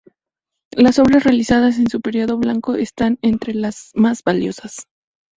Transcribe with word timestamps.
Las 0.73 0.97
obras 0.97 1.25
realizadas 1.25 1.77
en 1.77 1.87
su 1.87 2.01
período 2.01 2.39
blanco 2.39 2.73
están 2.73 3.19
entre 3.21 3.53
las 3.53 3.91
mas 3.93 4.23
valiosas. 4.23 4.87